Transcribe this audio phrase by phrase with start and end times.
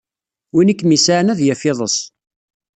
[0.53, 1.97] Win i kem-yesɛan ad yaf iḍes.